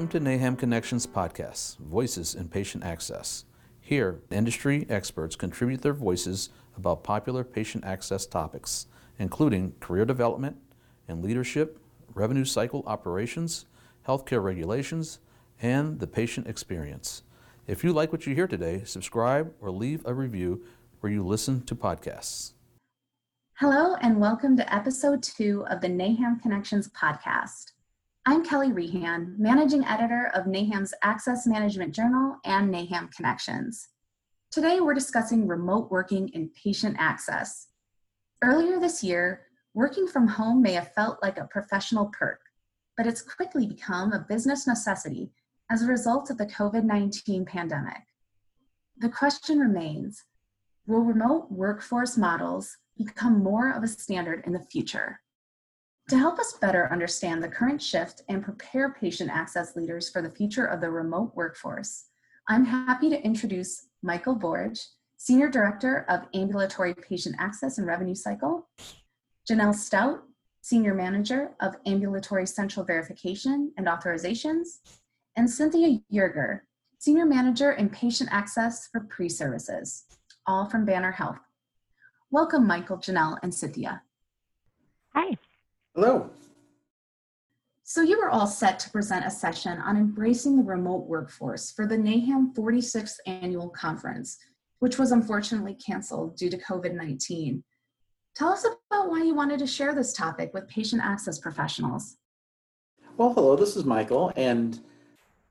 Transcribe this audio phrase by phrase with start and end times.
[0.00, 3.44] Welcome to NAHAM Connections Podcast, Voices in Patient Access.
[3.82, 8.86] Here, industry experts contribute their voices about popular patient access topics,
[9.18, 10.56] including career development
[11.06, 11.78] and leadership,
[12.14, 13.66] revenue cycle operations,
[14.08, 15.18] healthcare regulations,
[15.60, 17.22] and the patient experience.
[17.66, 20.64] If you like what you hear today, subscribe or leave a review
[21.00, 22.54] where you listen to podcasts.
[23.56, 27.72] Hello, and welcome to episode two of the NAHAM Connections podcast.
[28.30, 33.88] I'm Kelly Rehan, managing editor of NAHAM's Access Management Journal and NAHAM Connections.
[34.52, 37.66] Today, we're discussing remote working and patient access.
[38.40, 42.38] Earlier this year, working from home may have felt like a professional perk,
[42.96, 45.32] but it's quickly become a business necessity
[45.68, 48.02] as a result of the COVID 19 pandemic.
[48.96, 50.22] The question remains
[50.86, 55.18] will remote workforce models become more of a standard in the future?
[56.10, 60.28] To help us better understand the current shift and prepare patient access leaders for the
[60.28, 62.06] future of the remote workforce,
[62.48, 64.84] I'm happy to introduce Michael Borge,
[65.18, 68.68] Senior Director of Ambulatory Patient Access and Revenue Cycle,
[69.48, 70.24] Janelle Stout,
[70.62, 74.80] Senior Manager of Ambulatory Central Verification and Authorizations,
[75.36, 76.62] and Cynthia Yerger,
[76.98, 80.06] Senior Manager in Patient Access for Pre-Services,
[80.44, 81.38] all from Banner Health.
[82.32, 84.02] Welcome, Michael, Janelle, and Cynthia.
[85.14, 85.36] Hi.
[86.02, 86.30] Hello.
[87.82, 91.86] So you are all set to present a session on embracing the remote workforce for
[91.86, 94.38] the NAHAM 46th annual conference,
[94.78, 97.62] which was unfortunately canceled due to COVID-19.
[98.34, 102.16] Tell us about why you wanted to share this topic with patient access professionals.
[103.18, 104.80] Well, hello, this is Michael, and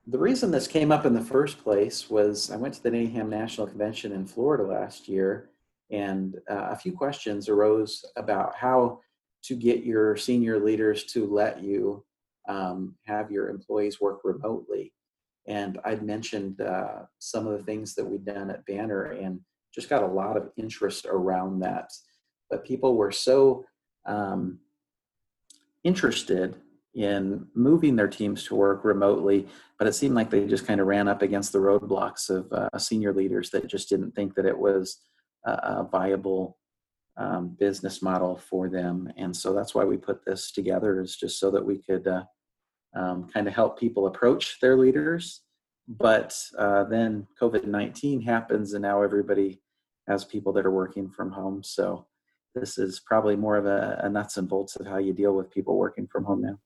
[0.08, 3.30] the reason this came up in the first place was I went to the NAHAM
[3.30, 5.52] National Convention in Florida last year,
[5.92, 9.02] and uh, a few questions arose about how
[9.44, 12.04] to get your senior leaders to let you
[12.48, 14.94] um, have your employees work remotely.
[15.48, 19.40] And I'd mentioned uh, some of the things that we'd done at Banner and
[19.74, 21.90] just got a lot of interest around that.
[22.50, 23.66] But people were so
[24.06, 24.60] um,
[25.84, 26.56] interested
[26.96, 29.48] in moving their teams to work remotely,
[29.78, 32.78] but it seemed like they just kind of ran up against the roadblocks of uh,
[32.78, 34.98] senior leaders that just didn't think that it was
[35.46, 36.59] a, a viable
[37.20, 39.12] um, business model for them.
[39.18, 42.24] And so that's why we put this together is just so that we could uh,
[42.96, 45.42] um, kind of help people approach their leaders.
[45.88, 49.62] But uh, then COVID 19 happens, and now everybody
[50.08, 51.62] has people that are working from home.
[51.64, 52.06] So
[52.56, 55.52] this is probably more of a, a nuts and bolts of how you deal with
[55.52, 56.60] people working from home now.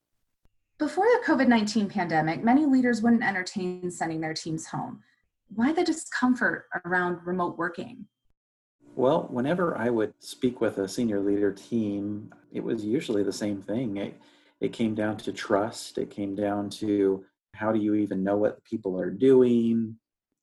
[0.78, 5.02] Before the COVID 19 pandemic, many leaders wouldn't entertain sending their teams home.
[5.48, 8.06] Why the discomfort around remote working?
[8.96, 13.60] Well, whenever I would speak with a senior leader team, it was usually the same
[13.60, 13.96] thing.
[13.96, 14.20] It,
[14.60, 17.24] it came down to trust, it came down to
[17.54, 19.96] how do you even know what people are doing?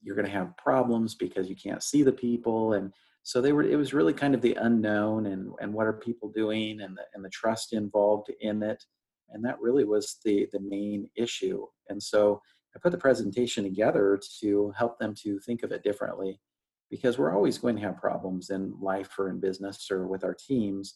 [0.03, 2.73] You're going to have problems because you can't see the people.
[2.73, 2.91] And
[3.23, 6.29] so they were, it was really kind of the unknown and, and what are people
[6.29, 8.83] doing and the, and the trust involved in it.
[9.29, 11.65] And that really was the, the main issue.
[11.87, 12.41] And so
[12.75, 16.41] I put the presentation together to help them to think of it differently
[16.91, 20.35] because we're always going to have problems in life or in business or with our
[20.35, 20.95] teams.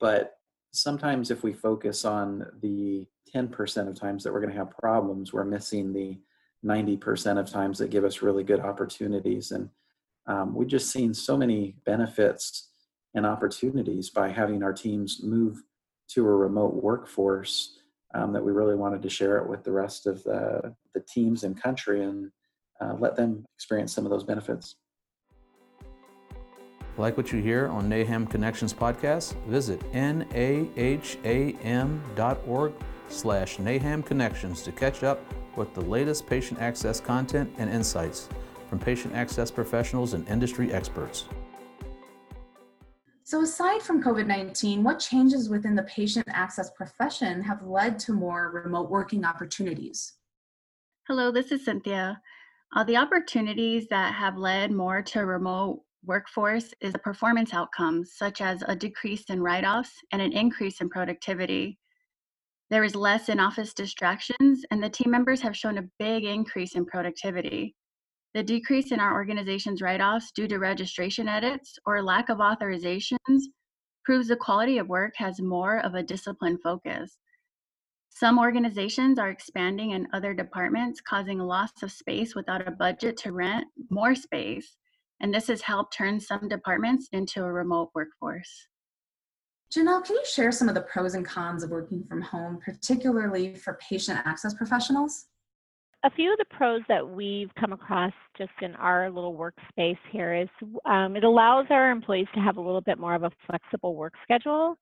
[0.00, 0.34] But
[0.72, 5.32] sometimes if we focus on the 10% of times that we're going to have problems,
[5.32, 6.18] we're missing the
[6.64, 9.50] 90% of times that give us really good opportunities.
[9.50, 9.68] And
[10.26, 12.70] um, we've just seen so many benefits
[13.14, 15.62] and opportunities by having our teams move
[16.10, 17.76] to a remote workforce
[18.14, 21.42] um, that we really wanted to share it with the rest of the, the teams
[21.42, 22.30] and country and
[22.80, 24.76] uh, let them experience some of those benefits.
[26.96, 29.34] Like what you hear on NAHAM Connections podcast?
[29.46, 30.32] Visit naham.org
[33.08, 35.20] slash NAHAM Connections to catch up
[35.56, 38.28] with the latest patient access content and insights
[38.68, 41.24] from patient access professionals and industry experts.
[43.24, 48.12] So, aside from COVID 19, what changes within the patient access profession have led to
[48.12, 50.12] more remote working opportunities?
[51.08, 52.20] Hello, this is Cynthia.
[52.76, 58.40] Uh, the opportunities that have led more to remote workforce is the performance outcomes, such
[58.40, 61.78] as a decrease in write offs and an increase in productivity.
[62.70, 66.74] There is less in office distractions, and the team members have shown a big increase
[66.74, 67.74] in productivity.
[68.34, 73.42] The decrease in our organization's write offs due to registration edits or lack of authorizations
[74.04, 77.16] proves the quality of work has more of a discipline focus.
[78.10, 83.32] Some organizations are expanding in other departments, causing loss of space without a budget to
[83.32, 84.76] rent more space
[85.20, 88.68] and this has helped turn some departments into a remote workforce.
[89.74, 93.54] Janelle, can you share some of the pros and cons of working from home, particularly
[93.54, 95.26] for patient access professionals?
[96.04, 100.34] a few of the pros that we've come across just in our little workspace here
[100.34, 100.48] is
[100.84, 104.12] um, it allows our employees to have a little bit more of a flexible work
[104.22, 104.76] schedule,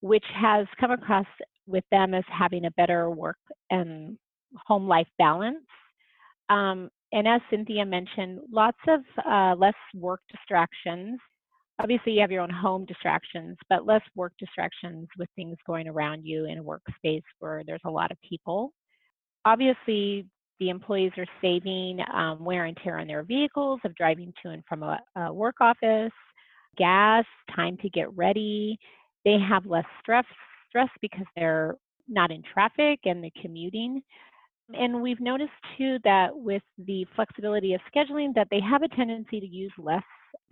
[0.00, 1.26] which has come across
[1.66, 3.36] with them as having a better work
[3.70, 4.16] and
[4.66, 5.58] home life balance.
[6.48, 11.18] Um, and as Cynthia mentioned, lots of uh, less work distractions.
[11.78, 16.22] Obviously, you have your own home distractions, but less work distractions with things going around
[16.24, 18.72] you in a workspace where there's a lot of people.
[19.44, 20.26] Obviously,
[20.60, 24.62] the employees are saving um, wear and tear on their vehicles of driving to and
[24.68, 26.12] from a, a work office,
[26.78, 27.24] gas,
[27.54, 28.78] time to get ready.
[29.24, 30.24] They have less stress,
[30.68, 31.74] stress because they're
[32.08, 34.02] not in traffic and the commuting.
[34.74, 39.40] And we've noticed too that with the flexibility of scheduling that they have a tendency
[39.40, 40.02] to use less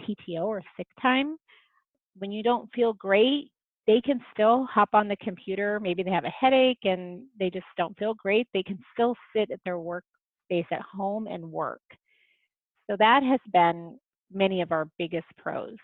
[0.02, 1.37] PTO or sick time.
[2.19, 3.50] When you don't feel great,
[3.87, 5.81] they can still hop on the computer.
[5.81, 8.46] Maybe they have a headache and they just don't feel great.
[8.52, 10.05] They can still sit at their work
[10.50, 11.81] workspace at home and work.
[12.88, 13.99] So that has been
[14.32, 15.76] many of our biggest pros.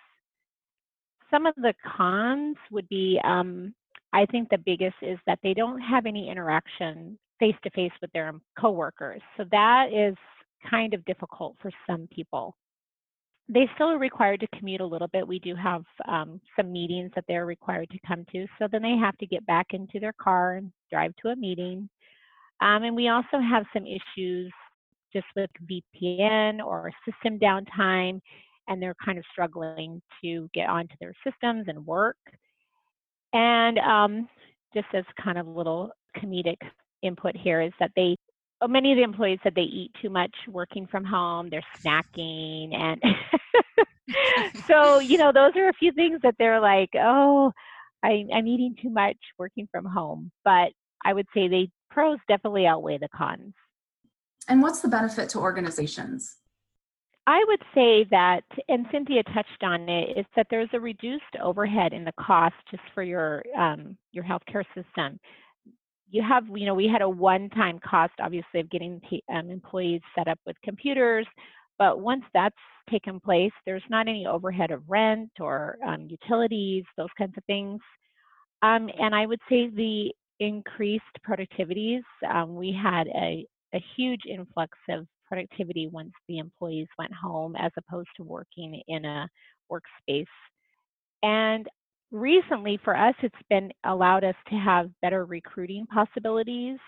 [1.30, 3.74] Some of the cons would be um,
[4.12, 8.12] I think the biggest is that they don't have any interaction face to face with
[8.12, 9.20] their coworkers.
[9.36, 10.16] So that is
[10.70, 12.54] kind of difficult for some people
[13.48, 15.26] they still are required to commute a little bit.
[15.26, 18.46] We do have um, some meetings that they're required to come to.
[18.58, 21.88] So then they have to get back into their car and drive to a meeting.
[22.60, 24.52] Um, and we also have some issues
[25.12, 28.20] just with VPN or system downtime,
[28.66, 32.16] and they're kind of struggling to get onto their systems and work.
[33.32, 34.28] And um,
[34.74, 36.56] just as kind of little comedic
[37.02, 38.16] input here is that they
[38.62, 42.75] Oh, many of the employees said they eat too much working from home they're snacking
[42.75, 43.02] and
[44.66, 47.52] so you know those are a few things that they're like oh
[48.02, 50.72] I, i'm eating too much working from home but
[51.04, 53.54] i would say the pros definitely outweigh the cons.
[54.48, 56.37] And what's the benefit to organizations?
[57.26, 61.93] I would say that, and Cynthia touched on it, is that there's a reduced overhead
[61.93, 65.19] in the cost just for your um, your healthcare system
[66.11, 69.00] you have, you know, we had a one-time cost, obviously, of getting
[69.32, 71.26] um, employees set up with computers,
[71.79, 72.56] but once that's
[72.91, 77.81] taken place, there's not any overhead of rent or um, utilities, those kinds of things.
[78.62, 84.79] Um, and I would say the increased productivities, um, we had a, a huge influx
[84.88, 89.29] of productivity once the employees went home as opposed to working in a
[89.70, 90.25] workspace.
[91.23, 91.67] And
[92.11, 96.79] recently for us, it's been allowed us to have better recruiting possibilities.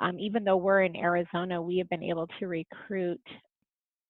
[0.00, 3.20] Um, even though we're in Arizona, we have been able to recruit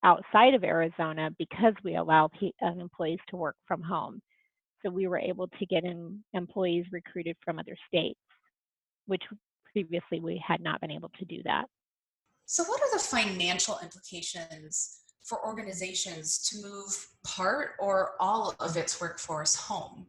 [0.04, 2.28] outside of Arizona because we allow
[2.62, 4.20] um, employees to work from home.
[4.84, 5.84] So we were able to get
[6.32, 8.20] employees recruited from other states,
[9.06, 9.22] which
[9.72, 11.64] previously we had not been able to do that.
[12.46, 19.00] So, what are the financial implications for organizations to move part or all of its
[19.00, 20.06] workforce home?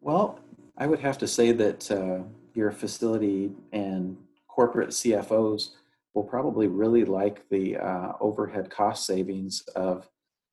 [0.00, 0.40] Well,
[0.76, 2.22] I would have to say that uh,
[2.54, 4.16] your facility and
[4.48, 5.70] corporate CFOs
[6.14, 10.08] will probably really like the uh, overhead cost savings of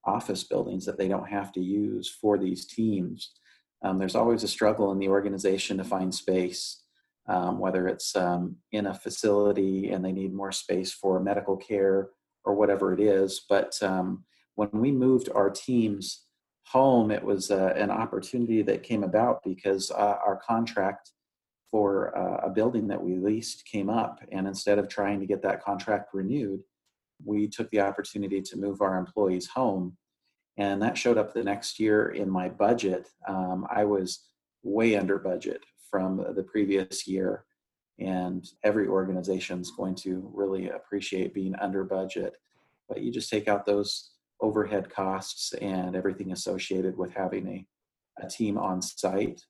[0.06, 3.32] office buildings that they don't have to use for these teams.
[3.84, 6.84] Um, there's always a struggle in the organization to find space,
[7.28, 12.10] um, whether it's um, in a facility and they need more space for medical care
[12.44, 13.46] or whatever it is.
[13.48, 14.24] But um,
[14.56, 16.25] when we moved our teams
[16.66, 21.12] home, it was uh, an opportunity that came about because uh, our contract
[21.72, 24.20] for uh, a building that we leased came up.
[24.32, 26.62] And instead of trying to get that contract renewed,
[27.24, 29.98] we took the opportunity to move our employees home.
[30.58, 33.10] And that showed up the next year in my budget.
[33.28, 34.28] Um, I was
[34.64, 37.46] way under budget from the previous year.
[38.00, 42.36] And every organization is going to really appreciate being under budget.
[42.90, 44.12] But you just take out those
[44.46, 49.42] overhead costs and everything associated with having a, a team on site,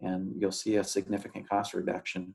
[0.00, 2.34] and you'll see a significant cost reduction.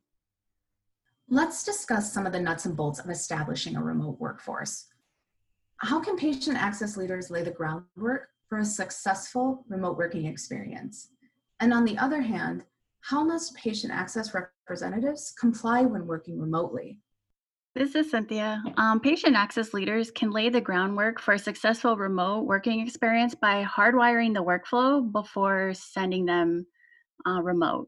[1.30, 4.88] Let's discuss some of the nuts and bolts of establishing a remote workforce.
[5.78, 11.10] How can patient access leaders lay the groundwork for a successful remote working experience?
[11.62, 12.66] And on the other hand,
[13.02, 17.00] how must patient access representatives comply when working remotely?
[17.80, 18.62] This is Cynthia.
[18.76, 23.64] Um, patient access leaders can lay the groundwork for a successful remote working experience by
[23.64, 26.68] hardwiring the workflow before sending them
[27.26, 27.88] uh, remote.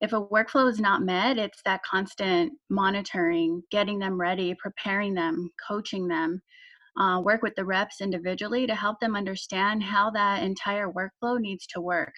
[0.00, 5.50] If a workflow is not met, it's that constant monitoring, getting them ready, preparing them,
[5.68, 6.40] coaching them.
[6.98, 11.66] Uh, work with the reps individually to help them understand how that entire workflow needs
[11.66, 12.14] to work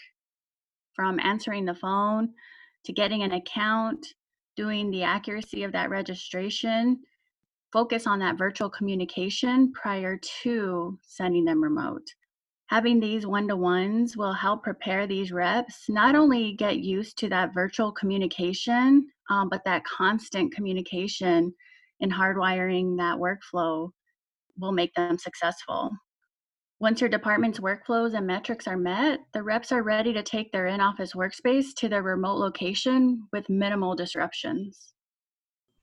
[0.95, 2.29] from answering the phone
[2.85, 4.07] to getting an account
[4.57, 7.01] doing the accuracy of that registration,
[7.73, 12.07] focus on that virtual communication prior to sending them remote.
[12.67, 17.29] Having these one to ones will help prepare these reps not only get used to
[17.29, 21.53] that virtual communication, um, but that constant communication
[22.01, 23.91] and hardwiring that workflow
[24.59, 25.91] will make them successful.
[26.83, 30.67] Once your department's workflows and metrics are met, the reps are ready to take their
[30.67, 34.93] in office workspace to their remote location with minimal disruptions.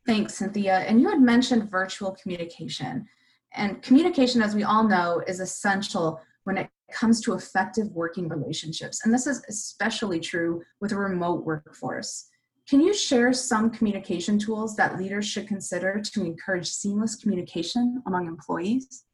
[0.05, 0.79] Thanks, Cynthia.
[0.79, 3.07] And you had mentioned virtual communication.
[3.53, 9.05] And communication, as we all know, is essential when it comes to effective working relationships.
[9.05, 12.27] And this is especially true with a remote workforce.
[12.67, 18.27] Can you share some communication tools that leaders should consider to encourage seamless communication among
[18.27, 19.05] employees?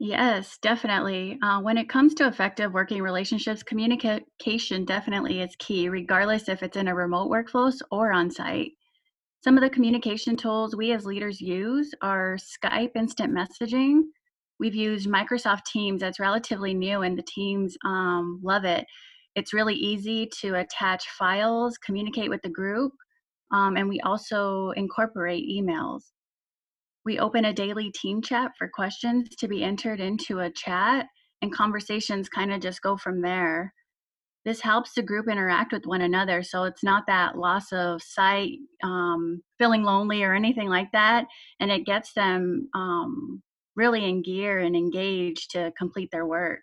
[0.00, 1.38] Yes, definitely.
[1.42, 6.76] Uh, when it comes to effective working relationships, communication definitely is key, regardless if it's
[6.76, 8.72] in a remote workforce or on site.
[9.44, 14.02] Some of the communication tools we as leaders use are Skype instant messaging.
[14.60, 18.86] We've used Microsoft Teams, that's relatively new, and the teams um, love it.
[19.36, 22.92] It's really easy to attach files, communicate with the group,
[23.52, 26.02] um, and we also incorporate emails.
[27.04, 31.06] We open a daily team chat for questions to be entered into a chat,
[31.42, 33.72] and conversations kind of just go from there.
[34.44, 38.58] This helps the group interact with one another, so it's not that loss of sight,
[38.82, 41.26] um, feeling lonely, or anything like that,
[41.60, 43.42] and it gets them um,
[43.76, 46.62] really in gear and engaged to complete their work.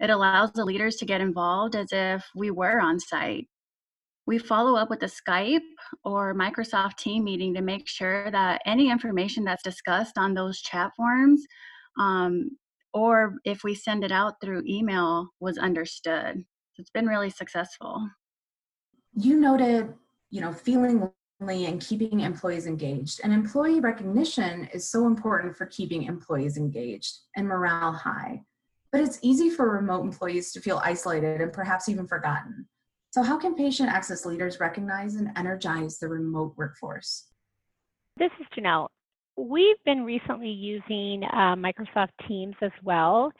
[0.00, 3.48] It allows the leaders to get involved as if we were on site
[4.26, 5.60] we follow up with a Skype
[6.04, 10.92] or Microsoft team meeting to make sure that any information that's discussed on those chat
[10.96, 11.44] forms
[11.98, 12.50] um,
[12.92, 16.44] or if we send it out through email was understood.
[16.74, 18.08] So it's been really successful.
[19.14, 19.92] You noted,
[20.30, 23.20] you know, feeling lonely and keeping employees engaged.
[23.22, 28.42] And employee recognition is so important for keeping employees engaged and morale high.
[28.90, 32.66] But it's easy for remote employees to feel isolated and perhaps even forgotten.
[33.14, 37.26] So how can patient access leaders recognize and energize the remote workforce?
[38.16, 38.88] This is Janelle.
[39.36, 43.30] We've been recently using uh, Microsoft Teams as well.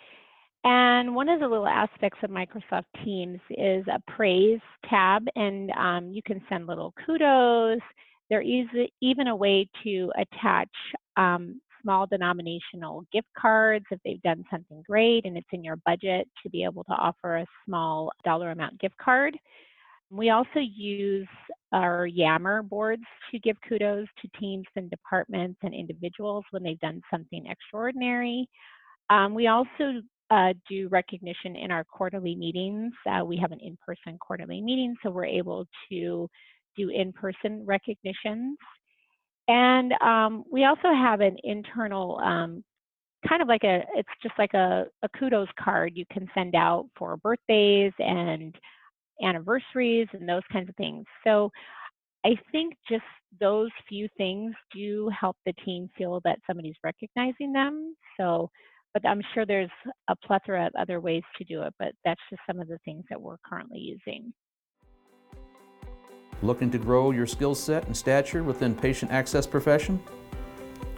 [0.63, 6.13] And one of the little aspects of Microsoft Teams is a praise tab, and um,
[6.13, 7.81] you can send little kudos.
[8.31, 8.67] There is
[9.03, 10.71] even a way to attach
[11.17, 16.27] um, small denominational gift cards if they've done something great and it's in your budget
[16.43, 19.37] to be able to offer a small dollar amount gift card.
[20.11, 21.29] We also use
[21.73, 27.01] our Yammer boards to give kudos to teams and departments and individuals when they've done
[27.11, 28.49] something extraordinary.
[29.11, 32.93] Um, we also uh, do recognition in our quarterly meetings.
[33.09, 36.29] Uh, we have an in-person quarterly meeting, so we're able to
[36.77, 38.57] do in-person recognitions.
[39.49, 42.65] And um, we also have an internal um,
[43.29, 46.87] kind of like a, it's just like a, a kudos card you can send out
[46.97, 48.55] for birthdays and
[49.23, 51.05] anniversaries and those kinds of things.
[51.27, 51.51] So
[52.25, 53.05] I think just
[53.41, 57.95] those few things do help the team feel that somebody's recognizing them.
[58.19, 58.51] So,
[58.93, 59.71] but I'm sure there's
[60.09, 63.05] a plethora of other ways to do it, but that's just some of the things
[63.11, 64.33] that we're currently using.
[66.45, 69.99] Looking to grow your skill set and stature within patient access profession?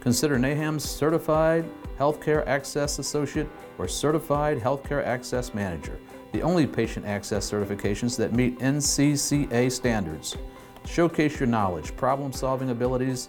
[0.00, 3.49] Consider NAHAM's Certified Healthcare Access Associate
[3.79, 6.00] or Certified Healthcare Access Manager,
[6.33, 10.37] the only patient access certifications that meet NCCA standards.
[10.85, 13.29] Showcase your knowledge, problem solving abilities,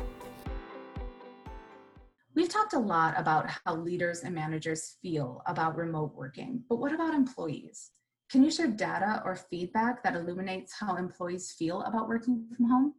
[2.37, 6.93] We've talked a lot about how leaders and managers feel about remote working, but what
[6.93, 7.89] about employees?
[8.29, 12.93] Can you share data or feedback that illuminates how employees feel about working from home?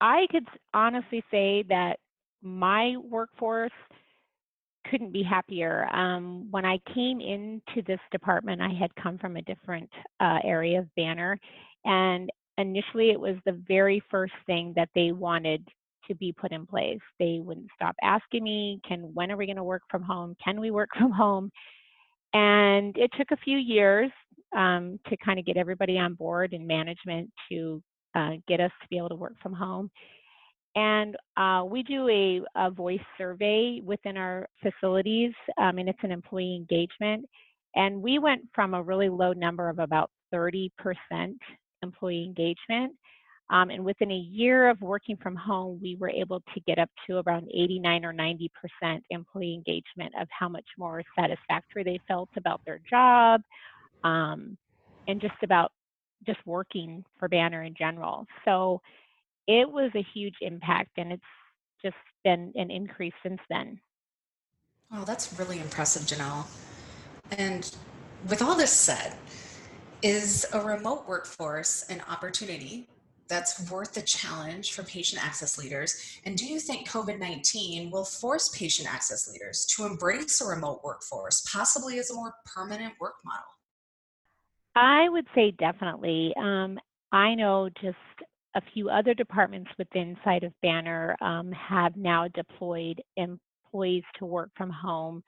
[0.00, 1.98] I could honestly say that
[2.40, 3.72] my workforce
[4.90, 5.86] couldn't be happier.
[5.94, 10.78] Um, when I came into this department, I had come from a different uh, area
[10.78, 11.38] of Banner,
[11.84, 15.68] and initially it was the very first thing that they wanted
[16.08, 17.00] to be put in place.
[17.18, 20.36] They wouldn't stop asking me, "Can when are we going to work from home?
[20.44, 21.50] Can we work from home?"
[22.32, 24.10] And it took a few years
[24.56, 27.82] um, to kind of get everybody on board and management to
[28.14, 29.90] uh, get us to be able to work from home.
[30.76, 36.10] And uh, we do a, a, voice survey within our facilities, um, and it's an
[36.10, 37.26] employee engagement.
[37.76, 40.70] And we went from a really low number of about 30%
[41.82, 42.92] employee engagement
[43.50, 46.88] Um, and within a year of working from home, we were able to get up
[47.06, 48.48] to around 89 or 90%
[49.10, 53.42] employee engagement of how much more satisfactory they felt about their job
[54.02, 54.56] um,
[55.06, 55.72] and just about
[56.26, 58.26] just working for Banner in general.
[58.46, 58.80] So
[59.46, 61.22] it was a huge impact and it's
[61.82, 63.78] just been an increase since then.
[64.90, 66.46] Oh, that's really impressive, Janelle.
[67.36, 67.70] And
[68.26, 69.14] with all this said,
[70.02, 72.86] is a remote workforce an opportunity
[73.34, 76.20] that's worth the challenge for patient access leaders?
[76.24, 80.82] And do you think COVID 19 will force patient access leaders to embrace a remote
[80.84, 83.44] workforce, possibly as a more permanent work model?
[84.76, 86.32] I would say definitely.
[86.36, 86.78] Um,
[87.10, 87.96] I know just
[88.54, 94.50] a few other departments within side of Banner um, have now deployed employees to work
[94.56, 95.24] from home.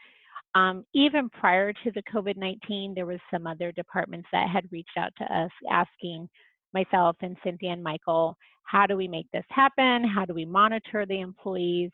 [0.54, 5.12] Um, even prior to the COVID-19, there was some other departments that had reached out
[5.18, 6.28] to us asking
[6.76, 10.04] myself and Cynthia and Michael, how do we make this happen?
[10.04, 11.90] How do we monitor the employees?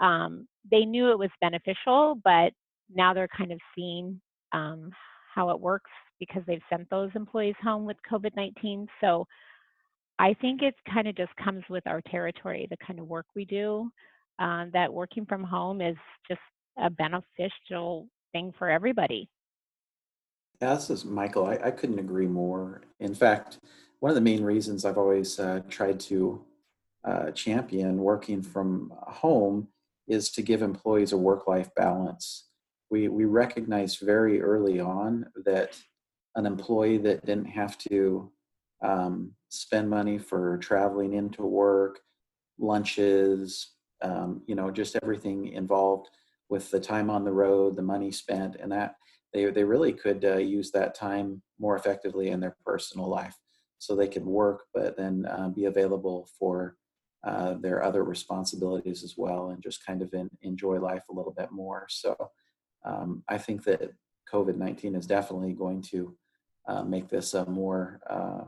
[0.00, 2.52] Um, they knew it was beneficial, but
[2.94, 4.20] now they're kind of seeing
[4.52, 4.90] um,
[5.34, 8.86] how it works because they've sent those employees home with COVID 19.
[9.00, 9.26] So
[10.18, 13.44] I think it kind of just comes with our territory, the kind of work we
[13.44, 13.90] do,
[14.38, 15.96] um, that working from home is
[16.28, 16.40] just
[16.78, 19.28] a beneficial thing for everybody.
[20.60, 21.46] Yeah, this is Michael.
[21.46, 22.82] I, I couldn't agree more.
[23.00, 23.58] In fact,
[24.00, 26.44] one of the main reasons I've always uh, tried to
[27.04, 29.68] uh, champion working from home
[30.08, 32.48] is to give employees a work life balance.
[32.90, 35.78] We, we recognized very early on that
[36.34, 38.30] an employee that didn't have to
[38.82, 42.00] um, spend money for traveling into work,
[42.58, 46.08] lunches, um, you know, just everything involved
[46.48, 48.96] with the time on the road, the money spent, and that
[49.32, 53.36] they they really could uh, use that time more effectively in their personal life,
[53.80, 56.76] so they could work, but then uh, be available for
[57.28, 61.34] uh, their other responsibilities as well, and just kind of in, enjoy life a little
[61.40, 61.86] bit more.
[61.88, 62.10] So
[62.84, 63.80] um, I think that
[64.32, 66.00] COVID nineteen is definitely going to
[66.70, 68.44] uh, make this a more uh,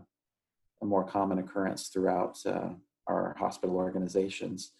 [0.83, 2.71] a more common occurrence throughout uh,
[3.07, 4.73] our hospital organizations.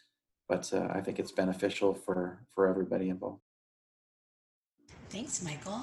[0.48, 3.42] But uh, I think it's beneficial for for everybody involved.
[5.08, 5.82] Thanks, Michael.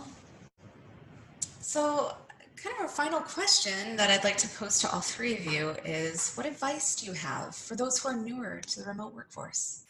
[1.62, 2.15] So,
[2.60, 5.76] kind of a final question that I'd like to pose to all three of you
[5.86, 9.86] is what advice do you have for those who are newer to the remote workforce?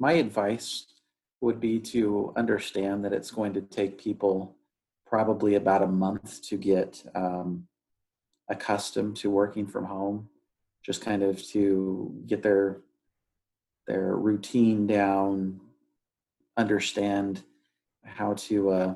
[0.00, 0.86] My advice
[1.40, 4.56] would be to understand that it's going to take people
[5.06, 7.66] probably about a month to get um,
[8.48, 10.28] accustomed to working from home,
[10.82, 12.80] just kind of to get their
[13.86, 15.60] their routine down,
[16.56, 17.42] understand
[18.02, 18.94] how to uh,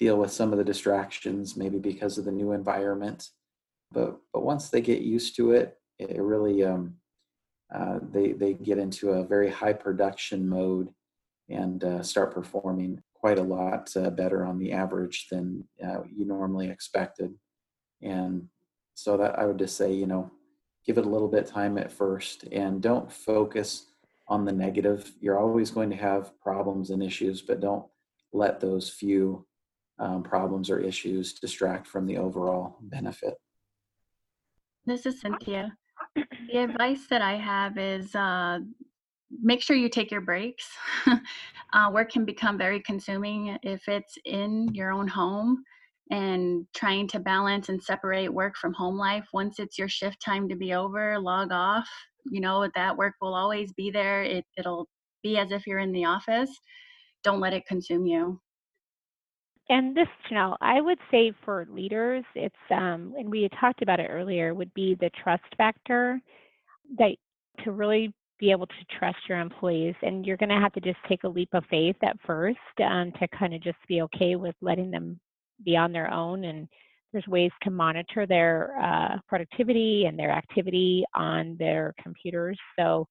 [0.00, 3.28] deal with some of the distractions, maybe because of the new environment.
[3.92, 6.94] But but once they get used to it, it really um,
[7.74, 10.88] uh, they they get into a very high production mode
[11.48, 16.24] and uh, start performing quite a lot uh, better on the average than uh, you
[16.24, 17.34] normally expected.
[18.00, 18.48] And
[18.94, 20.30] so that I would just say, you know,
[20.86, 23.86] give it a little bit time at first and don't focus
[24.28, 25.12] on the negative.
[25.20, 27.84] You're always going to have problems and issues, but don't
[28.32, 29.44] let those few
[30.00, 33.34] um, problems or issues distract from the overall benefit.
[34.86, 35.76] This is Cynthia.
[36.16, 38.60] The advice that I have is uh,
[39.42, 40.66] make sure you take your breaks.
[41.06, 45.62] uh, work can become very consuming if it's in your own home
[46.10, 49.28] and trying to balance and separate work from home life.
[49.32, 51.88] Once it's your shift time to be over, log off.
[52.30, 54.22] You know, that work will always be there.
[54.22, 54.88] It, it'll
[55.22, 56.50] be as if you're in the office.
[57.22, 58.40] Don't let it consume you.
[59.70, 64.00] And this, Janelle, I would say for leaders, it's, um, and we had talked about
[64.00, 66.20] it earlier, would be the trust factor
[66.98, 67.14] that
[67.64, 69.94] to really be able to trust your employees.
[70.02, 73.12] And you're going to have to just take a leap of faith at first um,
[73.20, 75.20] to kind of just be okay with letting them
[75.64, 76.44] be on their own.
[76.44, 76.66] And
[77.12, 82.58] there's ways to monitor their uh, productivity and their activity on their computers.
[82.76, 83.06] So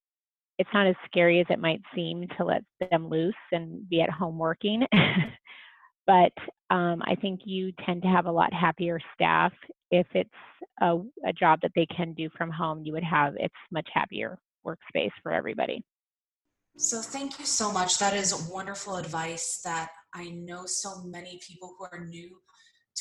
[0.58, 4.10] it's not as scary as it might seem to let them loose and be at
[4.10, 4.86] home working.
[6.10, 6.34] but
[6.76, 9.54] um, I think you tend to have a lot happier staff
[9.92, 10.30] if it's
[10.82, 12.82] a, a job that they can do from home.
[12.84, 15.84] You would have it's much happier workspace for everybody.
[16.78, 18.00] So, thank you so much.
[18.00, 22.38] That is wonderful advice that I know so many people who are new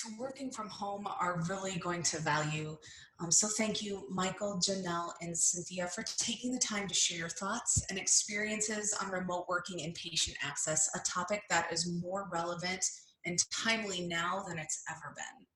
[0.02, 2.76] to working from home are really going to value.
[3.20, 7.28] Um, so, thank you, Michael, Janelle, and Cynthia, for taking the time to share your
[7.28, 12.84] thoughts and experiences on remote working and patient access, a topic that is more relevant
[13.26, 15.46] and timely now than it's ever been.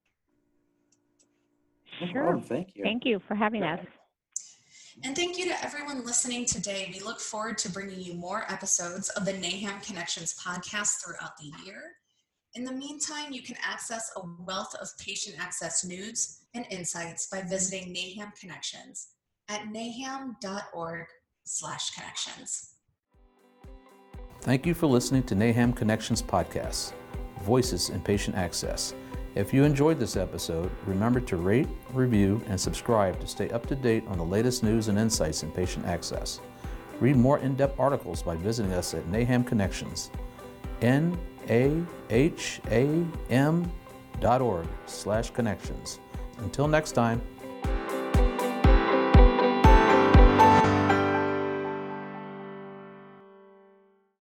[2.13, 2.23] Sure.
[2.23, 2.43] problem.
[2.43, 2.83] Thank you.
[2.83, 3.81] Thank you for having us.
[5.05, 6.91] And thank you to everyone listening today.
[6.93, 11.51] We look forward to bringing you more episodes of the NAHAM Connections podcast throughout the
[11.65, 11.83] year.
[12.55, 17.41] In the meantime, you can access a wealth of patient access news and insights by
[17.41, 19.09] visiting NAHAM Connections
[19.49, 21.07] at naham.org
[21.45, 22.75] slash connections.
[24.43, 26.93] Thank you for listening to NAHAM Connections Podcast,
[27.41, 28.95] Voices in Patient Access.
[29.35, 33.75] If you enjoyed this episode, remember to rate, review, and subscribe to stay up to
[33.75, 36.41] date on the latest news and insights in patient access.
[37.01, 40.11] Read more in-depth articles by visiting us at NAHAM Connections,
[40.83, 41.32] N-A-H-A-M
[44.21, 45.99] dot org slash connections.
[46.39, 47.21] Until next time,